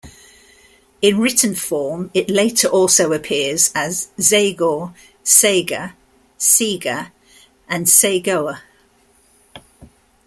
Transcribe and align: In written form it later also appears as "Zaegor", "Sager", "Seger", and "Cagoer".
In 1.03 1.19
written 1.19 1.53
form 1.53 2.09
it 2.15 2.27
later 2.27 2.67
also 2.67 3.13
appears 3.13 3.71
as 3.75 4.07
"Zaegor", 4.19 4.95
"Sager", 5.23 5.93
"Seger", 6.39 7.11
and 7.69 7.85
"Cagoer". 7.85 8.61